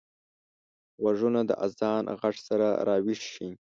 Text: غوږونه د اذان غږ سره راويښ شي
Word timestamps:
غوږونه 1.01 1.41
د 1.49 1.51
اذان 1.65 2.03
غږ 2.19 2.35
سره 2.47 2.67
راويښ 2.87 3.21
شي 3.33 3.49